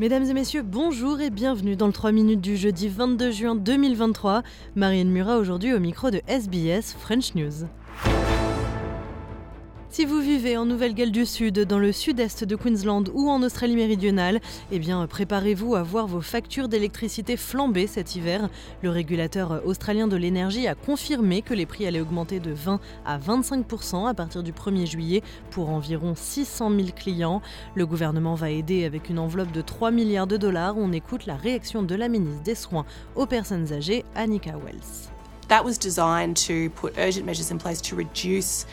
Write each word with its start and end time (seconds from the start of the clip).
Mesdames 0.00 0.26
et 0.26 0.32
messieurs, 0.32 0.62
bonjour 0.62 1.20
et 1.20 1.28
bienvenue 1.28 1.74
dans 1.74 1.88
le 1.88 1.92
3 1.92 2.12
minutes 2.12 2.40
du 2.40 2.56
jeudi 2.56 2.88
22 2.88 3.32
juin 3.32 3.56
2023. 3.56 4.44
Marianne 4.76 5.10
Murat 5.10 5.38
aujourd'hui 5.38 5.74
au 5.74 5.80
micro 5.80 6.12
de 6.12 6.20
SBS 6.28 6.94
French 6.96 7.34
News. 7.34 7.66
Si 9.98 10.04
vous 10.04 10.20
vivez 10.20 10.56
en 10.56 10.64
Nouvelle-Galles 10.64 11.10
du 11.10 11.26
Sud, 11.26 11.58
dans 11.58 11.80
le 11.80 11.90
sud-est 11.90 12.44
de 12.44 12.54
Queensland 12.54 13.10
ou 13.14 13.28
en 13.28 13.42
Australie 13.42 13.74
méridionale, 13.74 14.40
eh 14.70 14.78
bien 14.78 15.04
préparez-vous 15.08 15.74
à 15.74 15.82
voir 15.82 16.06
vos 16.06 16.20
factures 16.20 16.68
d'électricité 16.68 17.36
flamber 17.36 17.88
cet 17.88 18.14
hiver. 18.14 18.48
Le 18.84 18.90
régulateur 18.90 19.60
australien 19.66 20.06
de 20.06 20.14
l'énergie 20.14 20.68
a 20.68 20.76
confirmé 20.76 21.42
que 21.42 21.52
les 21.52 21.66
prix 21.66 21.84
allaient 21.84 21.98
augmenter 21.98 22.38
de 22.38 22.52
20 22.52 22.78
à 23.04 23.18
25% 23.18 24.08
à 24.08 24.14
partir 24.14 24.44
du 24.44 24.52
1er 24.52 24.86
juillet 24.86 25.24
pour 25.50 25.68
environ 25.68 26.14
600 26.14 26.70
000 26.70 26.88
clients. 26.94 27.42
Le 27.74 27.84
gouvernement 27.84 28.36
va 28.36 28.50
aider 28.50 28.84
avec 28.84 29.08
une 29.08 29.18
enveloppe 29.18 29.50
de 29.50 29.62
3 29.62 29.90
milliards 29.90 30.28
de 30.28 30.36
dollars. 30.36 30.78
On 30.78 30.92
écoute 30.92 31.26
la 31.26 31.34
réaction 31.34 31.82
de 31.82 31.96
la 31.96 32.06
ministre 32.06 32.44
des 32.44 32.54
Soins 32.54 32.86
aux 33.16 33.26
personnes 33.26 33.72
âgées, 33.72 34.04
Annika 34.14 34.52
Wells. 34.64 35.10
That 35.48 35.64
was 35.64 35.78
designed 35.78 36.36
to 36.46 36.68
put 36.78 36.92
urgent 36.98 37.24
measures 37.24 37.50
in 37.50 37.56
place 37.56 37.80
to 37.80 37.96
reduce 37.96 38.66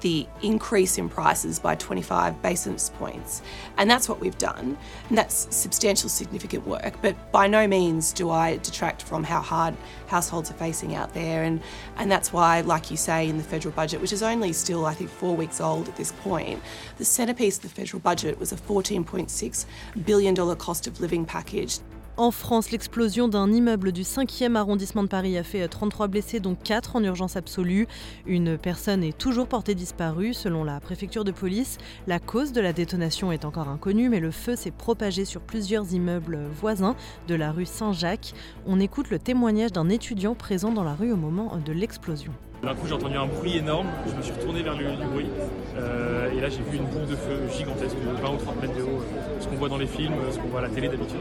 the 0.00 0.26
increase 0.42 0.98
in 0.98 1.08
prices 1.08 1.58
by 1.58 1.74
25 1.74 2.40
basis 2.42 2.90
points. 2.90 3.42
And 3.76 3.90
that's 3.90 4.08
what 4.08 4.20
we've 4.20 4.38
done. 4.38 4.76
And 5.08 5.18
that's 5.18 5.54
substantial, 5.54 6.08
significant 6.08 6.66
work. 6.66 6.94
But 7.02 7.32
by 7.32 7.46
no 7.46 7.66
means 7.66 8.12
do 8.12 8.30
I 8.30 8.56
detract 8.58 9.02
from 9.02 9.24
how 9.24 9.40
hard 9.40 9.74
households 10.06 10.50
are 10.50 10.54
facing 10.54 10.94
out 10.94 11.14
there. 11.14 11.44
And, 11.44 11.60
and 11.96 12.10
that's 12.10 12.32
why, 12.32 12.60
like 12.62 12.90
you 12.90 12.96
say, 12.96 13.28
in 13.28 13.36
the 13.36 13.44
federal 13.44 13.74
budget, 13.74 14.00
which 14.00 14.12
is 14.12 14.22
only 14.22 14.52
still, 14.52 14.86
I 14.86 14.94
think, 14.94 15.10
four 15.10 15.36
weeks 15.36 15.60
old 15.60 15.88
at 15.88 15.96
this 15.96 16.12
point, 16.12 16.62
the 16.96 17.04
centrepiece 17.04 17.56
of 17.56 17.62
the 17.62 17.68
federal 17.68 18.00
budget 18.00 18.38
was 18.38 18.52
a 18.52 18.56
$14.6 18.56 19.66
billion 20.04 20.56
cost 20.56 20.86
of 20.86 21.00
living 21.00 21.24
package. 21.24 21.80
En 22.18 22.32
France, 22.32 22.72
l'explosion 22.72 23.28
d'un 23.28 23.52
immeuble 23.52 23.92
du 23.92 24.02
5e 24.02 24.56
arrondissement 24.56 25.04
de 25.04 25.08
Paris 25.08 25.38
a 25.38 25.44
fait 25.44 25.68
33 25.68 26.08
blessés, 26.08 26.40
dont 26.40 26.56
4 26.56 26.96
en 26.96 27.04
urgence 27.04 27.36
absolue. 27.36 27.86
Une 28.26 28.58
personne 28.58 29.04
est 29.04 29.16
toujours 29.16 29.46
portée 29.46 29.76
disparue, 29.76 30.34
selon 30.34 30.64
la 30.64 30.80
préfecture 30.80 31.22
de 31.22 31.30
police. 31.30 31.78
La 32.08 32.18
cause 32.18 32.52
de 32.52 32.60
la 32.60 32.72
détonation 32.72 33.30
est 33.30 33.44
encore 33.44 33.68
inconnue, 33.68 34.08
mais 34.08 34.18
le 34.18 34.32
feu 34.32 34.56
s'est 34.56 34.72
propagé 34.72 35.24
sur 35.24 35.40
plusieurs 35.40 35.92
immeubles 35.94 36.40
voisins 36.60 36.96
de 37.28 37.36
la 37.36 37.52
rue 37.52 37.66
Saint-Jacques. 37.66 38.34
On 38.66 38.80
écoute 38.80 39.10
le 39.10 39.20
témoignage 39.20 39.70
d'un 39.70 39.88
étudiant 39.88 40.34
présent 40.34 40.72
dans 40.72 40.82
la 40.82 40.96
rue 40.96 41.12
au 41.12 41.16
moment 41.16 41.56
de 41.64 41.72
l'explosion. 41.72 42.32
D'un 42.64 42.74
coup, 42.74 42.88
j'ai 42.88 42.94
entendu 42.94 43.16
un 43.16 43.26
bruit 43.26 43.58
énorme, 43.58 43.86
je 44.08 44.16
me 44.16 44.22
suis 44.22 44.32
retourné 44.32 44.64
vers 44.64 44.76
le 44.76 45.06
bruit, 45.12 45.28
euh, 45.76 46.32
et 46.32 46.40
là, 46.40 46.48
j'ai 46.48 46.60
vu 46.68 46.78
une 46.78 46.86
bombe 46.86 47.06
de 47.08 47.14
feu 47.14 47.38
gigantesque 47.56 47.94
de 47.94 48.20
20 48.20 48.30
ou 48.30 48.36
30 48.36 48.62
mètres 48.62 48.74
de 48.74 48.82
haut, 48.82 49.04
ce 49.38 49.46
qu'on 49.46 49.54
voit 49.54 49.68
dans 49.68 49.76
les 49.76 49.86
films, 49.86 50.14
ce 50.32 50.38
qu'on 50.38 50.48
voit 50.48 50.58
à 50.58 50.62
la 50.64 50.68
télé 50.68 50.88
d'habitude. 50.88 51.20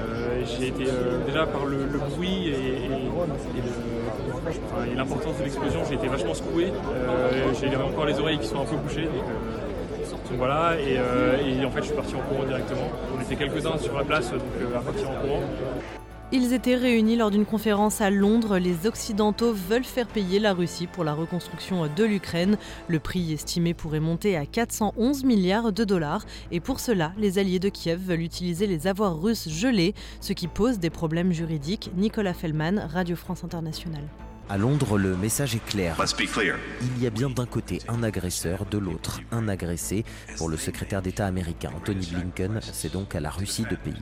Euh, 0.00 0.09
j'ai 0.44 0.68
été 0.68 0.84
euh, 0.88 1.24
déjà 1.26 1.46
par 1.46 1.64
le, 1.64 1.86
bruit 1.86 2.48
et, 2.48 2.88
l'importance 4.96 5.38
de 5.38 5.44
l'explosion, 5.44 5.80
j'ai 5.88 5.94
été 5.94 6.08
vachement 6.08 6.34
secoué. 6.34 6.72
Euh, 6.92 7.52
j'ai 7.60 7.74
encore 7.76 8.06
les 8.06 8.18
oreilles 8.18 8.38
qui 8.38 8.46
sont 8.46 8.60
un 8.60 8.64
peu 8.64 8.76
bouchées. 8.76 9.04
Donc, 9.04 10.38
voilà, 10.38 10.76
et, 10.80 10.94
et, 10.94 11.64
en 11.64 11.70
fait 11.70 11.80
je 11.80 11.86
suis 11.86 11.94
parti 11.94 12.14
en 12.14 12.20
courant 12.20 12.44
directement. 12.44 12.88
On 13.16 13.20
était 13.20 13.36
quelques-uns 13.36 13.78
sur 13.78 13.96
la 13.96 14.04
place, 14.04 14.30
donc 14.30 14.40
à 14.74 14.80
partir 14.80 15.10
en 15.10 15.14
courant. 15.14 15.42
Ils 16.32 16.52
étaient 16.52 16.76
réunis 16.76 17.16
lors 17.16 17.32
d'une 17.32 17.44
conférence 17.44 18.00
à 18.00 18.08
Londres. 18.08 18.56
Les 18.58 18.86
Occidentaux 18.86 19.52
veulent 19.52 19.82
faire 19.82 20.06
payer 20.06 20.38
la 20.38 20.52
Russie 20.52 20.86
pour 20.86 21.02
la 21.02 21.12
reconstruction 21.12 21.88
de 21.88 22.04
l'Ukraine. 22.04 22.56
Le 22.86 23.00
prix 23.00 23.32
estimé 23.32 23.74
pourrait 23.74 23.98
monter 23.98 24.36
à 24.36 24.46
411 24.46 25.24
milliards 25.24 25.72
de 25.72 25.82
dollars. 25.82 26.24
Et 26.52 26.60
pour 26.60 26.78
cela, 26.78 27.12
les 27.18 27.38
alliés 27.38 27.58
de 27.58 27.68
Kiev 27.68 27.98
veulent 28.00 28.20
utiliser 28.20 28.68
les 28.68 28.86
avoirs 28.86 29.20
russes 29.20 29.48
gelés, 29.48 29.92
ce 30.20 30.32
qui 30.32 30.46
pose 30.46 30.78
des 30.78 30.90
problèmes 30.90 31.32
juridiques. 31.32 31.90
Nicolas 31.96 32.34
Fellman, 32.34 32.86
Radio 32.86 33.16
France 33.16 33.42
Internationale. 33.42 34.06
À 34.50 34.58
Londres, 34.58 34.98
le 34.98 35.16
message 35.16 35.54
est 35.54 35.64
clair. 35.64 35.94
Il 36.80 37.00
y 37.00 37.06
a 37.06 37.10
bien 37.10 37.30
d'un 37.30 37.46
côté 37.46 37.78
un 37.86 38.02
agresseur, 38.02 38.66
de 38.66 38.78
l'autre 38.78 39.20
un 39.30 39.46
agressé. 39.46 40.04
Pour 40.38 40.48
le 40.48 40.56
secrétaire 40.56 41.02
d'État 41.02 41.24
américain 41.24 41.70
Anthony 41.76 42.04
Blinken, 42.04 42.58
c'est 42.60 42.92
donc 42.92 43.14
à 43.14 43.20
la 43.20 43.30
Russie 43.30 43.64
de 43.70 43.76
payer. 43.76 43.96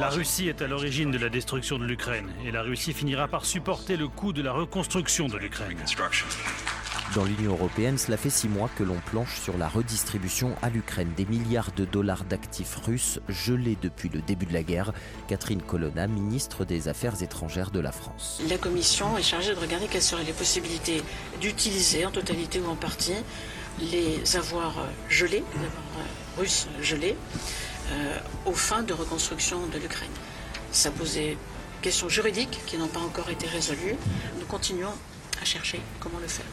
La 0.00 0.08
Russie 0.08 0.48
est 0.48 0.62
à 0.62 0.66
l'origine 0.66 1.10
de 1.10 1.18
la 1.18 1.28
destruction 1.28 1.78
de 1.78 1.84
l'Ukraine 1.84 2.30
et 2.46 2.50
la 2.50 2.62
Russie 2.62 2.94
finira 2.94 3.28
par 3.28 3.44
supporter 3.44 3.98
le 3.98 4.08
coût 4.08 4.32
de 4.32 4.40
la 4.40 4.52
reconstruction 4.52 5.28
de 5.28 5.36
l'Ukraine. 5.36 5.76
Dans 7.16 7.24
l'Union 7.24 7.54
européenne, 7.54 7.98
cela 7.98 8.16
fait 8.16 8.30
six 8.30 8.48
mois 8.48 8.70
que 8.76 8.84
l'on 8.84 9.00
planche 9.10 9.40
sur 9.40 9.58
la 9.58 9.66
redistribution 9.66 10.54
à 10.62 10.70
l'Ukraine 10.70 11.12
des 11.16 11.24
milliards 11.24 11.72
de 11.72 11.84
dollars 11.84 12.22
d'actifs 12.22 12.76
russes 12.76 13.18
gelés 13.28 13.76
depuis 13.82 14.08
le 14.08 14.22
début 14.22 14.46
de 14.46 14.52
la 14.52 14.62
guerre. 14.62 14.92
Catherine 15.26 15.60
Colonna, 15.60 16.06
ministre 16.06 16.64
des 16.64 16.86
Affaires 16.86 17.20
étrangères 17.20 17.72
de 17.72 17.80
la 17.80 17.90
France. 17.90 18.40
La 18.48 18.58
Commission 18.58 19.18
est 19.18 19.24
chargée 19.24 19.52
de 19.56 19.58
regarder 19.58 19.88
quelles 19.88 20.02
seraient 20.02 20.22
les 20.22 20.32
possibilités 20.32 21.02
d'utiliser 21.40 22.06
en 22.06 22.12
totalité 22.12 22.60
ou 22.60 22.68
en 22.68 22.76
partie 22.76 23.16
les 23.80 24.36
avoirs 24.36 24.86
gelés, 25.08 25.42
les 25.54 25.66
avoirs 25.66 26.06
russes 26.38 26.68
gelés, 26.80 27.16
euh, 27.90 28.18
aux 28.46 28.54
fins 28.54 28.84
de 28.84 28.92
reconstruction 28.92 29.66
de 29.66 29.78
l'Ukraine. 29.78 30.12
Ça 30.70 30.92
posait 30.92 31.36
questions 31.82 32.08
juridiques 32.08 32.60
qui 32.66 32.78
n'ont 32.78 32.86
pas 32.86 33.00
encore 33.00 33.30
été 33.30 33.48
résolues. 33.48 33.96
Nous 34.38 34.46
continuons 34.46 34.94
à 35.42 35.44
chercher 35.44 35.80
comment 35.98 36.20
le 36.20 36.28
faire. 36.28 36.46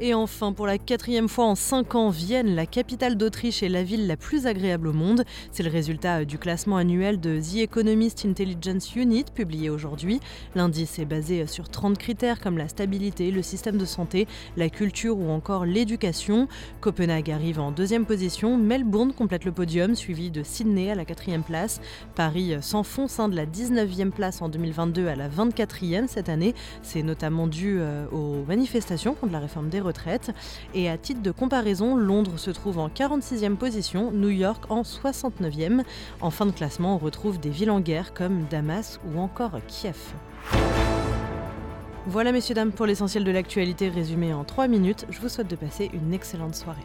Et 0.00 0.12
enfin, 0.12 0.52
pour 0.52 0.66
la 0.66 0.76
quatrième 0.76 1.28
fois 1.28 1.44
en 1.44 1.54
cinq 1.54 1.94
ans, 1.94 2.10
Vienne, 2.10 2.56
la 2.56 2.66
capitale 2.66 3.16
d'Autriche, 3.16 3.62
est 3.62 3.68
la 3.68 3.84
ville 3.84 4.08
la 4.08 4.16
plus 4.16 4.48
agréable 4.48 4.88
au 4.88 4.92
monde. 4.92 5.22
C'est 5.52 5.62
le 5.62 5.70
résultat 5.70 6.24
du 6.24 6.36
classement 6.36 6.78
annuel 6.78 7.20
de 7.20 7.38
The 7.40 7.58
Economist 7.58 8.26
Intelligence 8.26 8.96
Unit, 8.96 9.26
publié 9.32 9.70
aujourd'hui. 9.70 10.18
L'indice 10.56 10.98
est 10.98 11.04
basé 11.04 11.46
sur 11.46 11.68
30 11.68 11.96
critères 11.96 12.40
comme 12.40 12.58
la 12.58 12.66
stabilité, 12.66 13.30
le 13.30 13.40
système 13.40 13.78
de 13.78 13.84
santé, 13.84 14.26
la 14.56 14.68
culture 14.68 15.16
ou 15.16 15.30
encore 15.30 15.64
l'éducation. 15.64 16.48
Copenhague 16.80 17.30
arrive 17.30 17.60
en 17.60 17.70
deuxième 17.70 18.04
position, 18.04 18.56
Melbourne 18.56 19.12
complète 19.12 19.44
le 19.44 19.52
podium, 19.52 19.94
suivi 19.94 20.32
de 20.32 20.42
Sydney 20.42 20.90
à 20.90 20.96
la 20.96 21.04
quatrième 21.04 21.44
place. 21.44 21.80
Paris 22.16 22.56
s'enfonce 22.62 23.18
de 23.18 23.36
la 23.36 23.46
19e 23.46 24.10
place 24.10 24.42
en 24.42 24.48
2022 24.48 25.06
à 25.06 25.14
la 25.14 25.28
24e 25.28 26.08
cette 26.08 26.28
année. 26.28 26.52
C'est 26.82 27.04
notamment 27.04 27.46
dû 27.46 27.76
euh, 27.78 28.08
aux 28.10 28.44
manifestations 28.48 29.14
contre 29.14 29.32
la 29.32 29.38
réforme 29.38 29.68
des 29.68 29.83
retraite. 29.84 30.32
Et 30.74 30.88
à 30.88 30.98
titre 30.98 31.22
de 31.22 31.30
comparaison, 31.30 31.96
Londres 31.96 32.38
se 32.38 32.50
trouve 32.50 32.78
en 32.78 32.88
46e 32.88 33.56
position, 33.56 34.10
New 34.10 34.30
York 34.30 34.64
en 34.70 34.82
69e. 34.82 35.82
En 36.20 36.30
fin 36.30 36.46
de 36.46 36.50
classement, 36.50 36.96
on 36.96 36.98
retrouve 36.98 37.38
des 37.38 37.50
villes 37.50 37.70
en 37.70 37.80
guerre 37.80 38.12
comme 38.14 38.46
Damas 38.50 38.98
ou 39.06 39.20
encore 39.20 39.52
Kiev. 39.68 39.96
Voilà 42.06 42.32
messieurs 42.32 42.54
dames 42.54 42.72
pour 42.72 42.86
l'essentiel 42.86 43.24
de 43.24 43.30
l'actualité 43.30 43.88
résumé 43.88 44.34
en 44.34 44.44
3 44.44 44.68
minutes. 44.68 45.06
Je 45.08 45.20
vous 45.20 45.28
souhaite 45.28 45.48
de 45.48 45.56
passer 45.56 45.90
une 45.94 46.12
excellente 46.12 46.54
soirée. 46.54 46.84